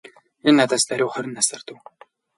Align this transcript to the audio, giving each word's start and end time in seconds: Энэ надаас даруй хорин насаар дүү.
Энэ 0.47 0.57
надаас 0.59 0.83
даруй 0.89 1.09
хорин 1.13 1.33
насаар 1.37 1.61
дүү. 1.67 1.77